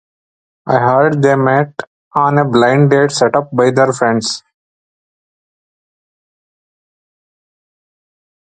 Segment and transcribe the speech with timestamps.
[0.65, 1.79] I heard they met
[2.15, 4.41] on a blind date set up by their friends.